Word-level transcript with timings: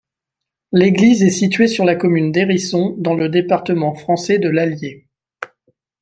L'église 0.71 1.21
est 1.21 1.29
située 1.29 1.67
sur 1.67 1.85
la 1.85 1.95
commune 1.95 2.31
d'Hérisson, 2.31 2.95
dans 2.97 3.13
le 3.13 3.29
département 3.29 3.93
français 3.93 4.39
de 4.39 4.49
l'Allier. 4.49 5.05